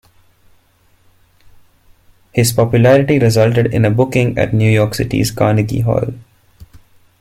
[2.33, 6.15] His popularity resulted in a booking at New York City's Carnegie Hall.